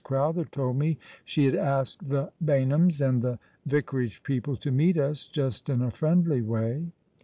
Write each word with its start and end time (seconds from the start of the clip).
Crowtlier 0.03 0.49
told 0.49 0.77
me 0.79 0.97
she 1.23 1.45
had 1.45 1.53
asked 1.53 2.09
the 2.09 2.31
Baynhams 2.43 3.07
and 3.07 3.21
the 3.21 3.37
Vicarage 3.67 4.23
people 4.23 4.55
to 4.55 4.71
meet 4.71 4.97
ns, 4.99 5.27
just 5.27 5.69
in 5.69 5.83
a 5.83 5.91
friendly 5.91 6.41
way." 6.41 6.87